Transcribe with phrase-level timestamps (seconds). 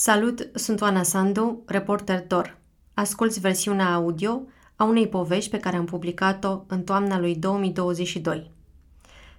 [0.00, 2.58] Salut, sunt Oana Sandu, reporter DOR.
[2.94, 4.40] Asculți versiunea audio
[4.76, 8.50] a unei povești pe care am publicat-o în toamna lui 2022.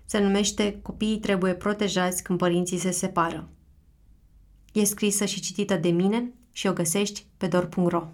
[0.06, 3.48] Se numește Copiii trebuie protejați când părinții se separă.
[4.74, 8.08] E scrisă și citită de mine și o găsești pe dor.ro.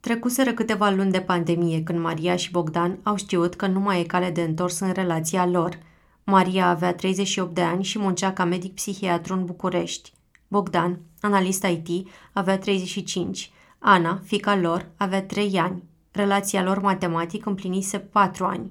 [0.00, 4.04] Trecuseră câteva luni de pandemie când Maria și Bogdan au știut că nu mai e
[4.04, 5.78] cale de întors în relația lor.
[6.24, 10.12] Maria avea 38 de ani și muncea ca medic psihiatru în București.
[10.48, 13.50] Bogdan, analist IT, avea 35.
[13.78, 15.82] Ana, fica lor, avea 3 ani.
[16.10, 18.70] Relația lor matematic împlinise 4 ani.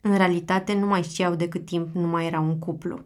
[0.00, 3.00] În realitate nu mai știau de cât timp nu mai era un cuplu.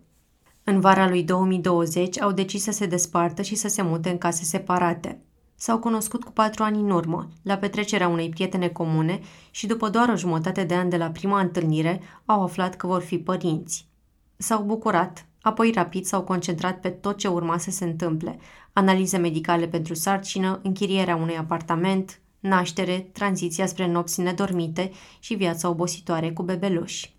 [0.65, 4.45] În vara lui 2020 au decis să se despartă și să se mute în case
[4.45, 5.21] separate.
[5.55, 10.09] S-au cunoscut cu patru ani în urmă, la petrecerea unei prietene comune și după doar
[10.09, 13.89] o jumătate de ani de la prima întâlnire au aflat că vor fi părinți.
[14.37, 18.39] S-au bucurat, apoi rapid s-au concentrat pe tot ce urma să se întâmple,
[18.73, 26.33] analize medicale pentru sarcină, închirierea unui apartament, naștere, tranziția spre nopți nedormite și viața obositoare
[26.33, 27.15] cu bebeluși.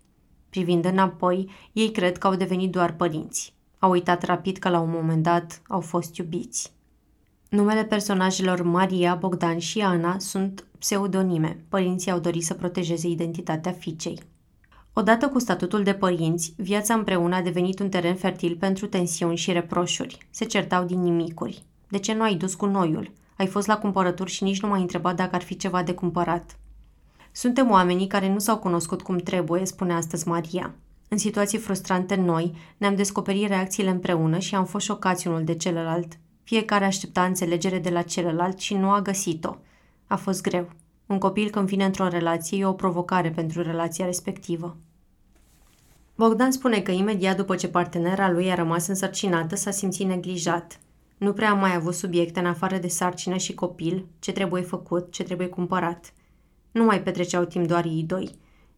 [0.50, 3.54] Privind înapoi, ei cred că au devenit doar părinți.
[3.78, 6.72] Au uitat rapid că la un moment dat au fost iubiți.
[7.48, 11.64] Numele personajelor Maria, Bogdan și Ana sunt pseudonime.
[11.68, 14.18] Părinții au dorit să protejeze identitatea fiicei.
[14.94, 19.52] Odată cu statutul de părinți, viața împreună a devenit un teren fertil pentru tensiuni și
[19.52, 20.18] reproșuri.
[20.30, 21.62] Se certau din nimicuri.
[21.88, 23.10] De ce nu ai dus cu noiul?
[23.36, 26.58] Ai fost la cumpărături și nici nu m-ai întrebat dacă ar fi ceva de cumpărat.
[27.32, 30.74] Suntem oamenii care nu s-au cunoscut cum trebuie, spune astăzi Maria.
[31.08, 36.18] În situații frustrante noi, ne-am descoperit reacțiile împreună și am fost șocați unul de celălalt.
[36.42, 39.56] Fiecare aștepta înțelegere de la celălalt și nu a găsit-o.
[40.06, 40.70] A fost greu.
[41.12, 44.76] Un copil când vine într-o relație e o provocare pentru relația respectivă.
[46.14, 50.80] Bogdan spune că imediat după ce partenera lui a rămas însărcinată s-a simțit neglijat.
[51.18, 55.12] Nu prea a mai avut subiecte în afară de sarcină și copil, ce trebuie făcut,
[55.12, 56.12] ce trebuie cumpărat.
[56.70, 58.30] Nu mai petreceau timp doar ei doi.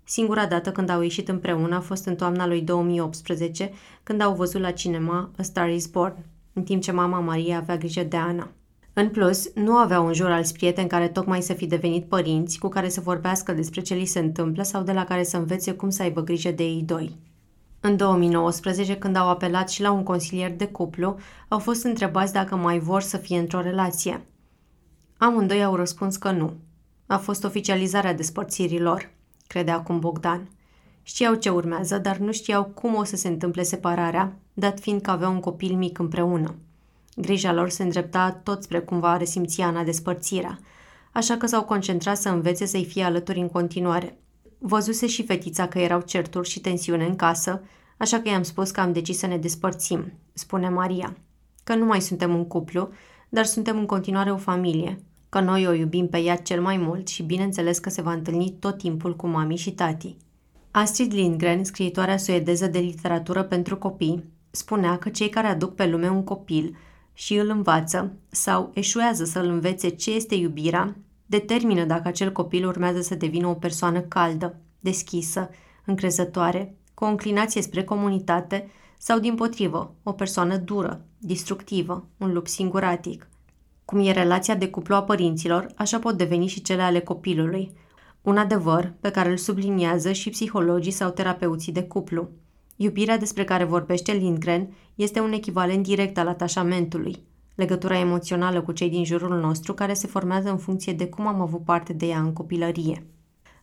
[0.04, 4.60] Singura dată când au ieșit împreună a fost în toamna lui 2018, când au văzut
[4.60, 8.50] la cinema A Star is Born, în timp ce mama Maria avea grijă de Ana.
[8.96, 12.68] În plus, nu aveau în jur alți prieteni care tocmai să fi devenit părinți, cu
[12.68, 15.90] care să vorbească despre ce li se întâmplă sau de la care să învețe cum
[15.90, 17.16] să aibă grijă de ei doi.
[17.80, 21.16] În 2019, când au apelat și la un consilier de cuplu,
[21.48, 24.26] au fost întrebați dacă mai vor să fie într-o relație.
[25.16, 26.52] Amândoi au răspuns că nu.
[27.06, 29.10] A fost oficializarea despărțirii lor,
[29.46, 30.48] crede acum Bogdan.
[31.02, 35.10] Știau ce urmează, dar nu știau cum o să se întâmple separarea, dat fiind că
[35.10, 36.54] aveau un copil mic împreună.
[37.16, 40.58] Grija lor se îndrepta tot spre cum va resimți Ana despărțirea,
[41.12, 44.18] așa că s-au concentrat să învețe să-i fie alături în continuare.
[44.58, 47.62] Văzuse și fetița că erau certuri și tensiune în casă,
[47.96, 51.16] așa că i-am spus că am decis să ne despărțim, spune Maria.
[51.64, 52.88] Că nu mai suntem un cuplu,
[53.28, 57.08] dar suntem în continuare o familie, că noi o iubim pe ea cel mai mult
[57.08, 60.16] și bineînțeles că se va întâlni tot timpul cu mami și tati.
[60.70, 66.08] Astrid Lindgren, scriitoarea suedeză de literatură pentru copii, spunea că cei care aduc pe lume
[66.08, 66.76] un copil
[67.14, 72.66] și îl învață sau eșuează să îl învețe ce este iubirea, determină dacă acel copil
[72.66, 75.50] urmează să devină o persoană caldă, deschisă,
[75.84, 82.46] încrezătoare, cu o înclinație spre comunitate sau, din potrivă, o persoană dură, destructivă, un lup
[82.46, 83.28] singuratic.
[83.84, 87.72] Cum e relația de cuplu a părinților, așa pot deveni și cele ale copilului.
[88.22, 92.28] Un adevăr pe care îl subliniază și psihologii sau terapeuții de cuplu.
[92.76, 97.22] Iubirea despre care vorbește Lindgren este un echivalent direct al atașamentului,
[97.54, 101.40] legătura emoțională cu cei din jurul nostru care se formează în funcție de cum am
[101.40, 103.06] avut parte de ea în copilărie.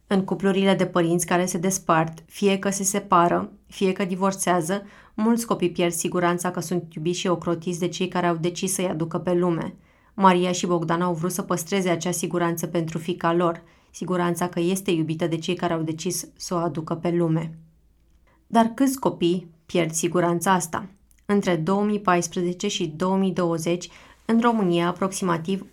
[0.07, 4.81] În cuplurile de părinți care se despart, fie că se separă, fie că divorțează,
[5.13, 8.87] mulți copii pierd siguranța că sunt iubiți și ocrotiți de cei care au decis să-i
[8.89, 9.75] aducă pe lume.
[10.13, 13.61] Maria și Bogdan au vrut să păstreze acea siguranță pentru fica lor,
[13.91, 17.57] siguranța că este iubită de cei care au decis să o aducă pe lume.
[18.51, 20.85] Dar câți copii pierd siguranța asta?
[21.25, 23.89] Între 2014 și 2020,
[24.25, 25.65] în România, aproximativ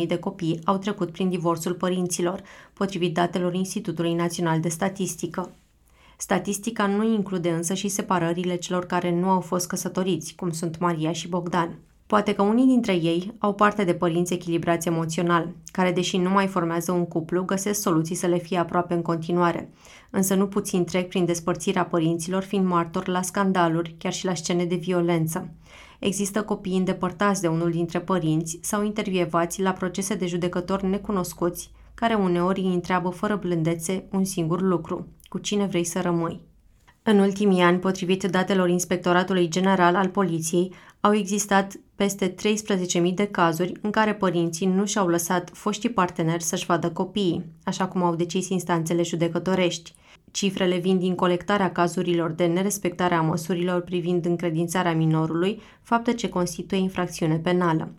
[0.00, 2.42] 118.000 de copii au trecut prin divorțul părinților,
[2.72, 5.54] potrivit datelor Institutului Național de Statistică.
[6.16, 11.12] Statistica nu include însă și separările celor care nu au fost căsătoriți, cum sunt Maria
[11.12, 11.78] și Bogdan.
[12.06, 16.46] Poate că unii dintre ei au parte de părinți echilibrați emoțional, care, deși nu mai
[16.46, 19.70] formează un cuplu, găsesc soluții să le fie aproape în continuare.
[20.10, 24.64] Însă nu puțin trec prin despărțirea părinților, fiind martor la scandaluri, chiar și la scene
[24.64, 25.48] de violență.
[25.98, 32.14] Există copii îndepărtați de unul dintre părinți sau intervievați la procese de judecători necunoscuți, care
[32.14, 36.40] uneori îi întreabă fără blândețe un singur lucru, cu cine vrei să rămâi.
[37.06, 43.72] În ultimii ani, potrivit datelor Inspectoratului General al Poliției, au existat peste 13.000 de cazuri
[43.80, 48.48] în care părinții nu și-au lăsat foștii parteneri să-și vadă copiii, așa cum au decis
[48.48, 49.94] instanțele judecătorești.
[50.30, 56.80] Cifrele vin din colectarea cazurilor de nerespectare a măsurilor privind încredințarea minorului, faptă ce constituie
[56.80, 57.92] infracțiune penală.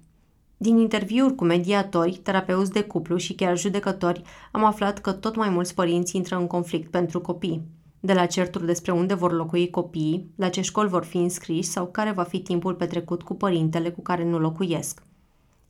[0.58, 4.22] Din interviuri cu mediatori, terapeuți de cuplu și chiar judecători,
[4.52, 7.84] am aflat că tot mai mulți părinți intră în conflict pentru copii.
[8.06, 11.86] De la certuri despre unde vor locui copiii, la ce școli vor fi înscriși sau
[11.86, 15.02] care va fi timpul petrecut cu părintele cu care nu locuiesc.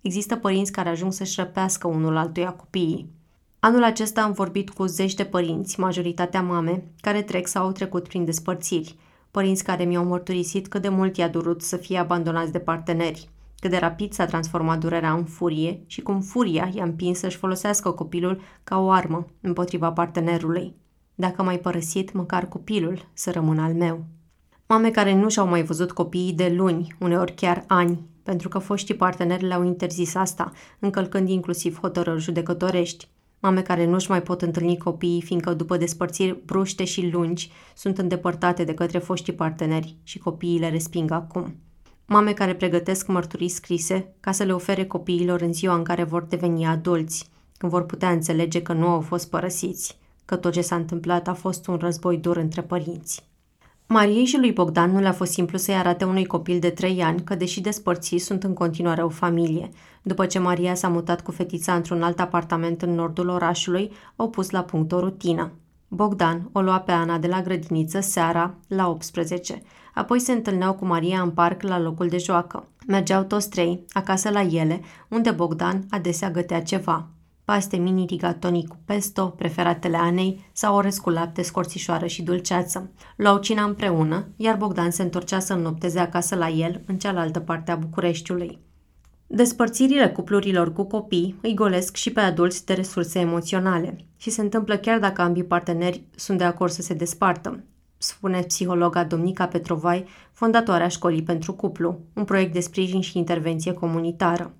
[0.02, 3.10] Există părinți care ajung să-și răpească unul altuia copiii.
[3.60, 8.08] Anul acesta am vorbit cu zeci de părinți, majoritatea mame, care trec sau au trecut
[8.08, 8.96] prin despărțiri.
[9.32, 13.30] Părinți care mi-au mărturisit cât de mult i-a durut să fie abandonați de parteneri,
[13.60, 17.92] cât de rapid s-a transformat durerea în furie și cum furia i-a împins să-și folosească
[17.92, 20.84] copilul ca o armă împotriva partenerului.
[21.16, 24.06] Dacă m-ai părăsit, măcar copilul să rămână al meu.
[24.68, 28.96] Mame care nu și-au mai văzut copiii de luni, uneori chiar ani, pentru că foștii
[28.96, 33.08] parteneri le-au interzis asta, încălcând inclusiv hotărâri judecătorești.
[33.40, 38.64] Mame care nu-și mai pot întâlni copiii, fiindcă după despărțiri bruște și lungi sunt îndepărtate
[38.64, 41.56] de către foștii parteneri și copiii le resping acum.
[42.06, 46.24] Mame care pregătesc mărturii scrise ca să le ofere copiilor în ziua în care vor
[46.24, 50.75] deveni adulți, când vor putea înțelege că nu au fost părăsiți, că tot ce s-a
[50.75, 53.24] întâmplat a fost un război dur între părinți.
[53.88, 57.24] Mariei și lui Bogdan nu le-a fost simplu să-i arate unui copil de trei ani
[57.24, 59.69] că, deși despărțiți, sunt în continuare o familie.
[60.01, 64.50] După ce Maria s-a mutat cu fetița într-un alt apartament în nordul orașului, au pus
[64.50, 65.51] la punct o rutină.
[65.88, 69.62] Bogdan o lua pe Ana de la grădiniță seara la 18.
[69.94, 72.68] Apoi se întâlneau cu Maria în parc la locul de joacă.
[72.88, 77.07] Mergeau toți trei, acasă la ele, unde Bogdan adesea gătea ceva
[77.46, 82.92] paste mini rigatoni cu pesto, preferatele Anei, sau orez cu lapte, scorțișoară și dulceață.
[83.16, 87.72] Luau cina împreună, iar Bogdan se întorcea să înnopteze acasă la el, în cealaltă parte
[87.72, 88.60] a Bucureștiului.
[89.28, 94.78] Despărțirile cuplurilor cu copii îi golesc și pe adulți de resurse emoționale și se întâmplă
[94.78, 97.64] chiar dacă ambii parteneri sunt de acord să se despartă,
[97.98, 104.54] spune psihologa Domnica Petrovai, fondatoarea Școlii pentru Cuplu, un proiect de sprijin și intervenție comunitară.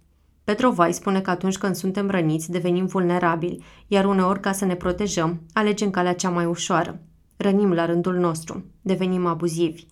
[0.46, 5.42] Petrovai spune că atunci când suntem răniți, devenim vulnerabili, iar uneori, ca să ne protejăm,
[5.54, 7.00] alegem calea cea mai ușoară.
[7.38, 9.86] Rănim la rândul nostru, devenim abuzivi.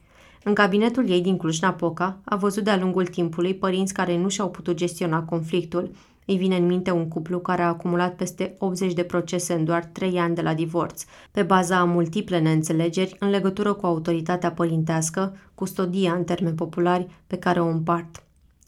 [0.43, 4.75] În cabinetul ei din Cluj-Napoca a văzut de-a lungul timpului părinți care nu și-au putut
[4.75, 5.91] gestiona conflictul.
[6.25, 9.85] Îi vine în minte un cuplu care a acumulat peste 80 de procese în doar
[9.85, 15.37] 3 ani de la divorț, pe baza a multiple neînțelegeri în legătură cu autoritatea părintească,
[15.55, 18.23] custodia în termeni populari, pe care o împart.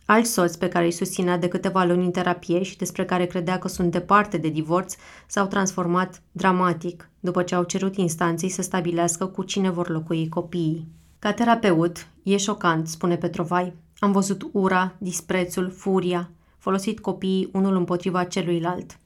[0.05, 3.59] Alți soți pe care îi susținea de câteva luni în terapie și despre care credea
[3.59, 4.95] că sunt departe de divorț
[5.27, 10.87] s-au transformat dramatic după ce au cerut instanței să stabilească cu cine vor locui copiii.
[11.19, 13.73] Ca terapeut, e șocant, spune Petrovai.
[13.99, 18.99] Am văzut ura, disprețul, furia, folosit copiii unul împotriva celuilalt.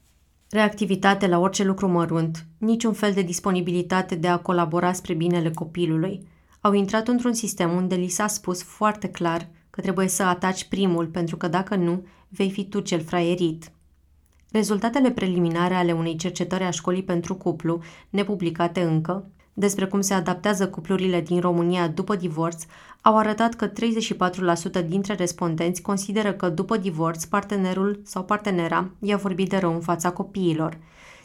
[0.50, 6.28] Reactivitate la orice lucru mărunt, niciun fel de disponibilitate de a colabora spre binele copilului.
[6.62, 11.06] Au intrat într-un sistem unde li s-a spus foarte clar– că trebuie să ataci primul,
[11.06, 13.72] pentru că dacă nu, vei fi tu cel fraierit.
[14.52, 20.68] Rezultatele preliminare ale unei cercetări a școlii pentru cuplu, nepublicate încă, despre cum se adaptează
[20.68, 22.64] cuplurile din România după divorț,
[23.02, 23.72] au arătat că
[24.82, 29.82] 34% dintre respondenți consideră că după divorț partenerul sau partenera i-a vorbit de rău în
[29.82, 30.78] fața copiilor.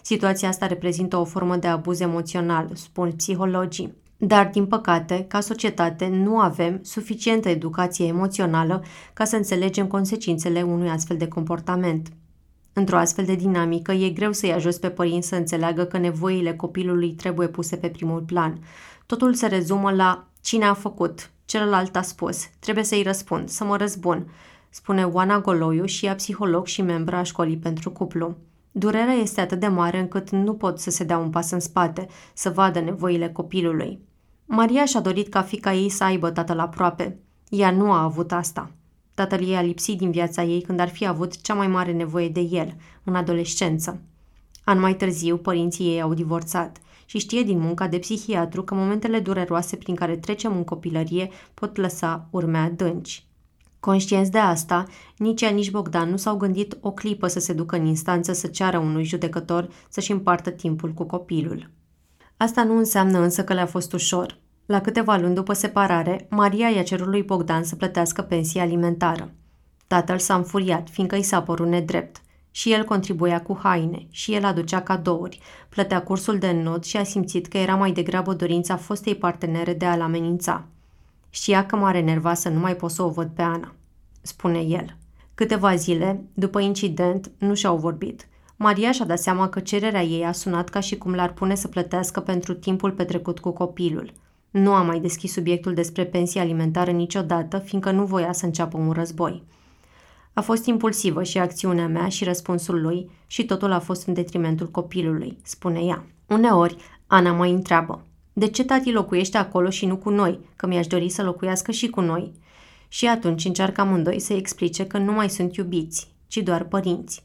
[0.02, 3.94] Situația asta reprezintă o formă de abuz emoțional, spun psihologii.
[4.26, 10.88] Dar, din păcate, ca societate, nu avem suficientă educație emoțională ca să înțelegem consecințele unui
[10.88, 12.08] astfel de comportament.
[12.72, 17.12] Într-o astfel de dinamică, e greu să-i ajuți pe părinți să înțeleagă că nevoile copilului
[17.12, 18.58] trebuie puse pe primul plan.
[19.06, 23.76] Totul se rezumă la cine a făcut, celălalt a spus, trebuie să-i răspund, să mă
[23.76, 24.26] răzbun,
[24.70, 28.36] spune Oana Goloiu și ea psiholog și membra a școlii pentru cuplu.
[28.72, 32.06] Durerea este atât de mare încât nu pot să se dea un pas în spate,
[32.34, 34.12] să vadă nevoile copilului.
[34.46, 37.18] Maria și-a dorit ca fica ei să aibă tatăl aproape.
[37.48, 38.70] Ea nu a avut asta.
[39.14, 42.28] Tatăl ei a lipsit din viața ei când ar fi avut cea mai mare nevoie
[42.28, 42.74] de el,
[43.04, 44.00] în adolescență.
[44.64, 49.20] An mai târziu, părinții ei au divorțat și știe din munca de psihiatru că momentele
[49.20, 53.26] dureroase prin care trecem în copilărie pot lăsa urme adânci.
[53.80, 54.84] Conștienți de asta,
[55.16, 58.46] nici ea, nici Bogdan nu s-au gândit o clipă să se ducă în instanță să
[58.46, 61.70] ceară unui judecător să-și împartă timpul cu copilul.
[62.36, 64.38] Asta nu înseamnă însă că le-a fost ușor.
[64.66, 69.30] La câteva luni după separare, Maria i-a cerut lui Bogdan să plătească pensia alimentară.
[69.86, 72.22] Tatăl s-a înfuriat, fiindcă i s-a părut nedrept.
[72.50, 77.04] Și el contribuia cu haine, și el aducea cadouri, plătea cursul de not și a
[77.04, 80.64] simțit că era mai degrabă dorința fostei partenere de a-l amenința.
[81.30, 83.74] Știa că m-are nerva să nu mai pot să o văd pe Ana,
[84.20, 84.96] spune el.
[85.34, 88.28] Câteva zile, după incident, nu și-au vorbit.
[88.64, 91.68] Maria și-a dat seama că cererea ei a sunat ca și cum l-ar pune să
[91.68, 94.12] plătească pentru timpul petrecut cu copilul.
[94.50, 98.90] Nu a mai deschis subiectul despre pensie alimentară niciodată, fiindcă nu voia să înceapă un
[98.90, 99.42] război.
[100.32, 104.70] A fost impulsivă și acțiunea mea și răspunsul lui și totul a fost în detrimentul
[104.70, 106.04] copilului, spune ea.
[106.26, 110.86] Uneori, Ana mă întreabă, de ce tati locuiește acolo și nu cu noi, că mi-aș
[110.86, 112.32] dori să locuiască și cu noi?
[112.88, 117.24] Și atunci încearcă amândoi să explice că nu mai sunt iubiți, ci doar părinți.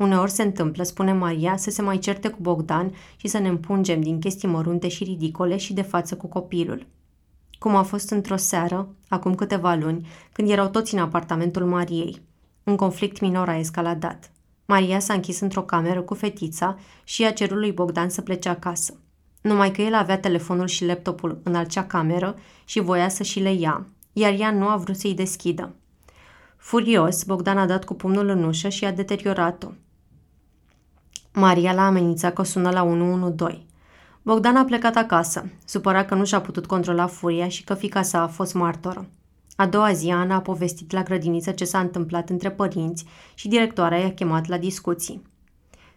[0.00, 4.00] Uneori se întâmplă, spune Maria, să se mai certe cu Bogdan și să ne împungem
[4.00, 6.86] din chestii mărunte și ridicole și de față cu copilul.
[7.58, 12.22] Cum a fost într-o seară, acum câteva luni, când erau toți în apartamentul Mariei.
[12.64, 14.30] Un conflict minor a escaladat.
[14.66, 18.94] Maria s-a închis într-o cameră cu fetița și a cerut lui Bogdan să plece acasă.
[19.40, 23.52] Numai că el avea telefonul și laptopul în acea cameră și voia să și le
[23.52, 25.74] ia, iar ea nu a vrut să-i deschidă.
[26.56, 29.68] Furios, Bogdan a dat cu pumnul în ușă și a deteriorat-o.
[31.32, 33.64] Maria l-a amenințat că sună la 112.
[34.22, 38.22] Bogdan a plecat acasă, supărat că nu și-a putut controla furia și că fica sa
[38.22, 39.08] a fost martoră.
[39.56, 43.98] A doua zi, Ana a povestit la grădiniță ce s-a întâmplat între părinți și directoarea
[43.98, 45.22] i-a chemat la discuții.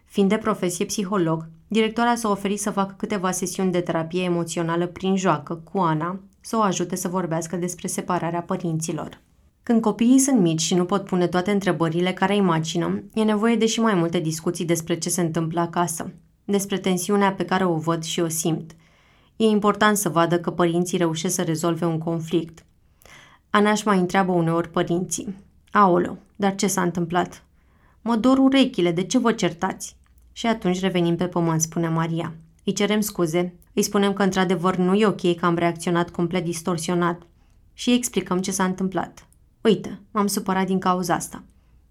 [0.04, 5.16] Fiind de profesie psiholog, directoarea s-a oferit să facă câteva sesiuni de terapie emoțională prin
[5.16, 9.20] joacă cu Ana, să o ajute să vorbească despre separarea părinților.
[9.64, 13.66] Când copiii sunt mici și nu pot pune toate întrebările care imagină, e nevoie de
[13.66, 16.12] și mai multe discuții despre ce se întâmplă acasă,
[16.44, 18.76] despre tensiunea pe care o văd și o simt.
[19.36, 22.64] E important să vadă că părinții reușesc să rezolve un conflict.
[23.50, 25.36] Anaș își mai întreabă uneori părinții.
[25.70, 27.44] Aolo, dar ce s-a întâmplat?
[28.02, 29.96] Mă dor urechile, de ce vă certați?
[30.32, 32.34] Și atunci revenim pe pământ, spune Maria.
[32.64, 37.22] Îi cerem scuze, îi spunem că într-adevăr nu e ok că am reacționat complet distorsionat
[37.72, 39.23] și îi explicăm ce s-a întâmplat.
[39.64, 41.42] Uite, m-am supărat din cauza asta.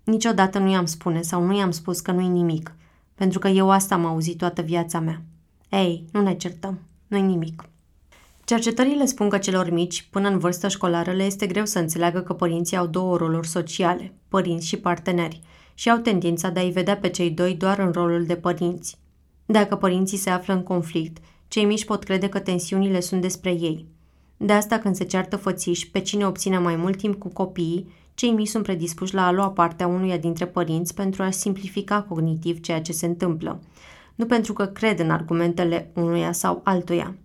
[0.04, 2.76] Niciodată nu i-am spune sau nu i-am spus că nu-i nimic,
[3.16, 5.22] pentru că eu asta am auzit toată viața mea.
[5.70, 7.64] Ei, nu ne certăm, nu-i nimic.
[8.46, 12.34] Cercetările spun că celor mici, până în vârstă școlară, le este greu să înțeleagă că
[12.34, 15.42] părinții au două roluri sociale, părinți și parteneri,
[15.74, 18.98] și au tendința de a-i vedea pe cei doi doar în rolul de părinți.
[19.46, 23.88] Dacă părinții se află în conflict, cei mici pot crede că tensiunile sunt despre ei.
[24.46, 28.32] De asta când se ceartă fățiși pe cine obține mai mult timp cu copiii, cei
[28.32, 32.82] mici sunt predispuși la a lua partea unuia dintre părinți pentru a simplifica cognitiv ceea
[32.82, 33.60] ce se întâmplă,
[34.16, 37.16] nu pentru că cred în argumentele unuia sau altuia.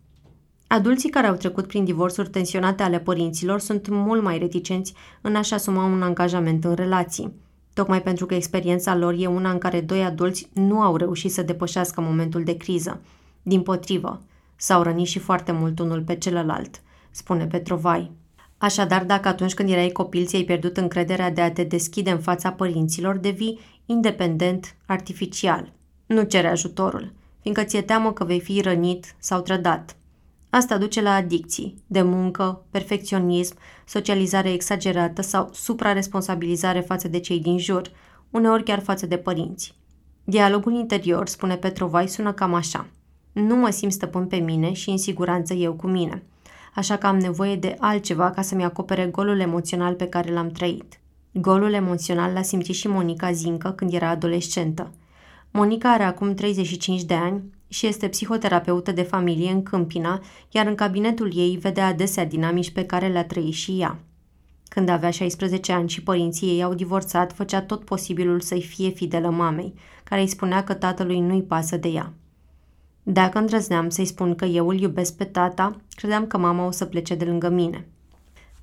[0.67, 5.55] Adulții care au trecut prin divorțuri tensionate ale părinților sunt mult mai reticenți în a-și
[5.55, 7.33] asuma un angajament în relații,
[7.75, 11.43] tocmai pentru că experiența lor e una în care doi adulți nu au reușit să
[11.43, 13.01] depășească momentul de criză.
[13.43, 14.21] Din potrivă,
[14.57, 18.11] s-au rănit și foarte mult unul pe celălalt– spune Petrovai.
[18.59, 22.53] Așadar, dacă atunci când erai copil ți-ai pierdut încrederea de a te deschide în fața
[22.53, 25.73] părinților, devii independent, artificial.
[26.07, 29.97] Nu cere ajutorul, fiindcă ți-e teamă că vei fi rănit sau trădat.
[30.51, 37.59] Asta duce la adicții, de muncă, perfecționism, socializare exagerată sau supraresponsabilizare față de cei din
[37.59, 37.91] jur,
[38.31, 39.75] uneori chiar față de părinți.
[40.25, 42.87] Dialogul interior, spune Petrovai, sună cam așa.
[43.33, 46.23] Nu mă simt stăpân pe mine și în siguranță eu cu mine–
[46.75, 51.01] așa că am nevoie de altceva ca să-mi acopere golul emoțional pe care l-am trăit.
[51.33, 54.93] Golul emoțional l-a simțit și Monica Zincă când era adolescentă.
[55.51, 60.75] Monica are acum 35 de ani și este psihoterapeută de familie în Câmpina, iar în
[60.75, 63.99] cabinetul ei vede adesea dinamici pe care le-a trăit și ea.
[64.69, 69.31] Când avea 16 ani și părinții ei au divorțat, făcea tot posibilul să-i fie fidelă
[69.31, 72.13] mamei, care îi spunea că tatălui nu-i pasă de ea.
[73.11, 76.85] Dacă îndrăzneam să-i spun că eu îl iubesc pe tata, credeam că mama o să
[76.85, 77.87] plece de lângă mine.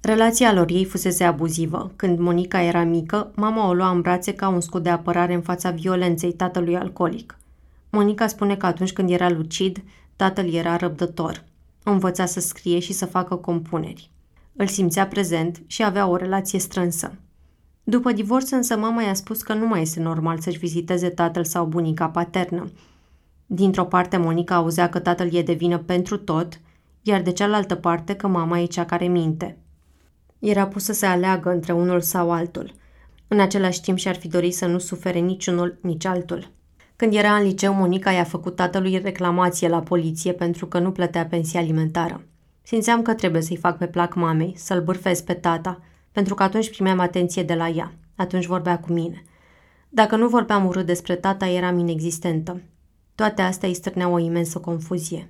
[0.02, 1.92] Relația lor ei fusese abuzivă.
[1.96, 5.42] Când Monica era mică, mama o lua în brațe ca un scut de apărare în
[5.42, 7.38] fața violenței tatălui alcoolic.
[7.90, 9.84] Monica spune că atunci când era lucid,
[10.16, 11.44] tatăl era răbdător.
[11.84, 14.10] Învăța să scrie și să facă compuneri.
[14.56, 17.16] Îl simțea prezent și avea o relație strânsă.
[17.84, 21.66] După divorț însă mama i-a spus că nu mai este normal să-și viziteze tatăl sau
[21.66, 22.70] bunica paternă,
[23.46, 26.60] Dintr-o parte, Monica auzea că tatăl e de vină pentru tot,
[27.02, 29.58] iar de cealaltă parte că mama e cea care minte.
[30.40, 32.74] Era pusă să se aleagă între unul sau altul.
[33.28, 36.52] În același timp și-ar fi dorit să nu sufere niciunul, nici altul.
[36.96, 41.25] Când era în liceu, Monica i-a făcut tatălui reclamație la poliție pentru că nu plătea
[41.25, 42.22] pensia alimentară.
[42.62, 45.80] Simțeam că trebuie să-i fac pe plac mamei, să-l bârfez pe tata,
[46.12, 47.94] pentru că atunci primeam atenție de la ea.
[48.16, 49.24] Atunci vorbea cu mine–
[49.96, 52.62] Dacă nu vorbeam urât despre tata, eram inexistentă.
[53.15, 55.29] Toate astea îi strâneau o imensă confuzie.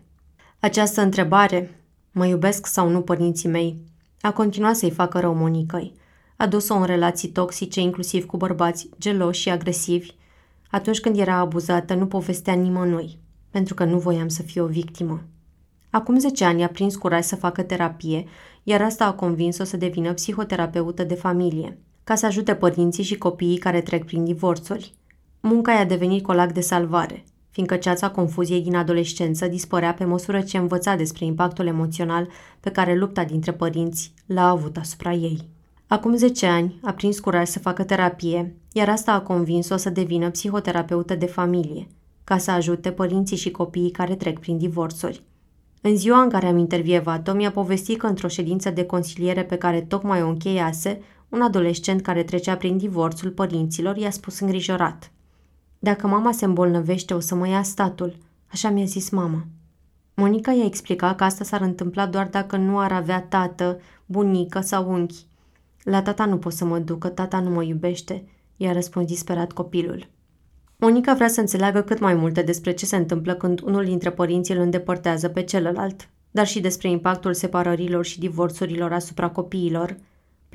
[0.59, 3.83] Această întrebare, mă iubesc sau nu părinții mei,
[4.21, 5.93] a continuat să-i facă rău Monicăi.
[6.35, 10.11] A dus-o în relații toxice, inclusiv cu bărbați geloși și agresivi.
[10.71, 15.23] Atunci când era abuzată, nu povestea nimănui, pentru că nu voiam să fie o victimă.
[15.89, 18.25] Acum 10 ani a prins curaj să facă terapie,
[18.63, 23.57] iar asta a convins-o să devină psihoterapeută de familie, ca să ajute părinții și copiii
[23.57, 24.93] care trec prin divorțuri.
[25.39, 27.23] Munca i-a devenit colac de salvare,
[27.55, 32.27] fiindcă ceața confuziei din adolescență dispărea pe măsură ce învăța despre impactul emoțional
[32.59, 35.50] pe care lupta dintre părinți l-a avut asupra ei.
[35.88, 40.29] Acum 10 ani a prins curaj să facă terapie, iar asta a convins-o să devină
[40.29, 41.88] psihoterapeută de familie,
[42.24, 45.24] ca să ajute părinții și copiii care trec prin divorțuri.
[45.81, 49.81] În ziua în care am intervievat-o, mi-a povestit că într-o ședință de consiliere pe care
[49.81, 55.12] tocmai o încheiase, un adolescent care trecea prin divorțul părinților i-a spus îngrijorat.
[55.85, 59.45] Dacă mama se îmbolnăvește, o să mă ia statul, așa mi-a zis mama.
[60.13, 64.91] Monica i-a explicat că asta s-ar întâmpla doar dacă nu ar avea tată, bunică sau
[64.91, 65.25] unchi.
[65.83, 68.23] La tata nu pot să mă duc, că tata nu mă iubește,
[68.57, 70.07] i-a răspuns disperat copilul.
[70.77, 74.51] Monica vrea să înțeleagă cât mai multe despre ce se întâmplă când unul dintre părinți
[74.51, 79.97] îl îndepărtează pe celălalt, dar și despre impactul separărilor și divorțurilor asupra copiilor.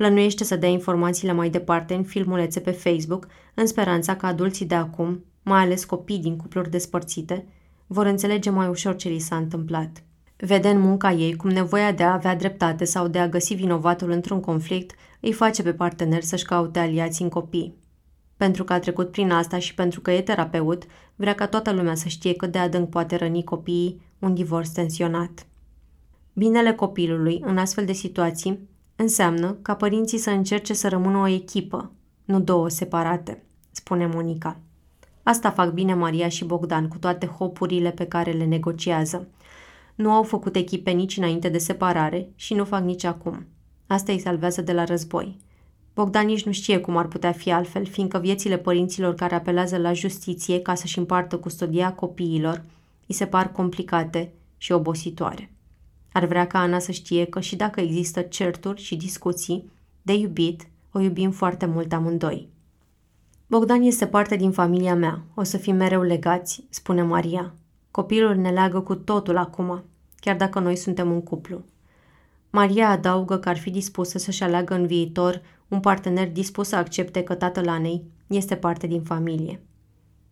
[0.01, 4.75] Plănuiește să dea informațiile mai departe în filmulețe pe Facebook, în speranța că adulții de
[4.75, 7.47] acum, mai ales copii din cupluri despărțite,
[7.87, 10.03] vor înțelege mai ușor ce li s-a întâmplat.
[10.37, 14.11] Vede în munca ei cum nevoia de a avea dreptate sau de a găsi vinovatul
[14.11, 17.75] într-un conflict îi face pe partener să-și caute aliați în copii.
[18.37, 20.83] Pentru că a trecut prin asta și pentru că e terapeut,
[21.15, 25.45] vrea ca toată lumea să știe cât de adânc poate răni copiii un divorț tensionat.
[26.33, 28.69] Binele copilului în astfel de situații
[29.01, 31.91] înseamnă ca părinții să încerce să rămână o echipă,
[32.25, 34.59] nu două separate, spune Monica.
[35.23, 39.27] Asta fac bine Maria și Bogdan cu toate hopurile pe care le negociază.
[39.95, 43.45] Nu au făcut echipe nici înainte de separare și nu fac nici acum.
[43.87, 45.39] Asta îi salvează de la război.
[45.93, 49.93] Bogdan nici nu știe cum ar putea fi altfel, fiindcă viețile părinților care apelează la
[49.93, 52.63] justiție ca să-și împartă custodia copiilor
[53.07, 55.51] îi se par complicate și obositoare.
[56.11, 59.71] Ar vrea ca Ana să știe că și dacă există certuri și discuții,
[60.01, 62.49] de iubit, o iubim foarte mult amândoi.
[63.47, 67.53] Bogdan este parte din familia mea, o să fim mereu legați, spune Maria.
[67.91, 69.83] Copilul ne leagă cu totul acum,
[70.19, 71.63] chiar dacă noi suntem un cuplu.
[72.49, 77.23] Maria adaugă că ar fi dispusă să-și aleagă în viitor un partener dispus să accepte
[77.23, 79.61] că tatăl Anei este parte din familie.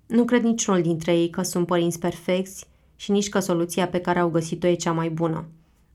[0.06, 2.66] Nu cred niciunul dintre ei că sunt părinți perfecți
[2.96, 5.46] și nici că soluția pe care au găsit-o e cea mai bună.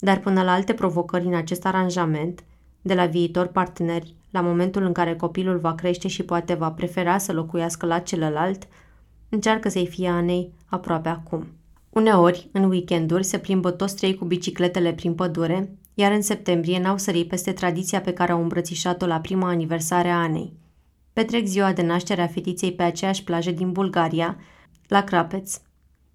[0.04, 2.44] Dar până la alte provocări în acest aranjament,
[2.82, 7.18] de la viitor parteneri, la momentul în care copilul va crește și poate va prefera
[7.18, 8.68] să locuiască la celălalt,
[9.28, 11.46] încearcă să-i fie Anei aproape acum.
[11.90, 16.98] Uneori, în weekenduri, se plimbă toți trei cu bicicletele prin pădure, iar în septembrie n-au
[16.98, 20.52] sărit peste tradiția pe care au îmbrățișat-o la prima aniversare a Anei.
[21.12, 24.36] Petrec ziua de naștere a fetiței pe aceeași plajă din Bulgaria,
[24.88, 25.60] la Crapeț.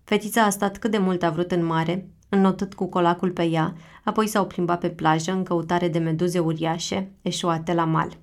[0.03, 3.73] Fetița a stat cât de mult a vrut în mare, înnotât cu colacul pe ea,
[4.03, 8.17] apoi s-au plimbat pe plajă în căutare de meduze uriașe, eșuate la mal.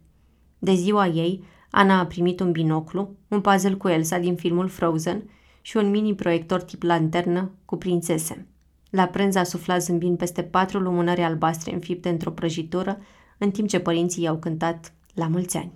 [0.59, 5.31] De ziua ei, Ana a primit un binoclu, un puzzle cu Elsa din filmul Frozen
[5.61, 8.47] și un mini-proiector tip lanternă cu prințese.
[8.91, 12.99] La prânz a suflat zâmbind peste patru lumânări albastre înfipte într-o prăjitură,
[13.39, 15.73] în timp ce părinții i-au cântat la mulți ani.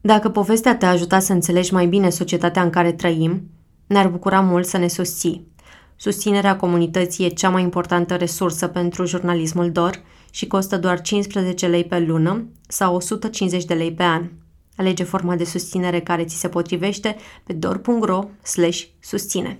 [0.00, 3.50] Dacă povestea te-a ajutat să înțelegi mai bine societatea în care trăim,
[3.86, 5.51] ne-ar bucura mult să ne susții.
[5.96, 11.84] Susținerea comunității e cea mai importantă resursă pentru jurnalismul DOR și costă doar 15 lei
[11.84, 14.30] pe lună sau 150 de lei pe an.
[14.76, 19.58] Alege forma de susținere care ți se potrivește pe dor.ro/susține.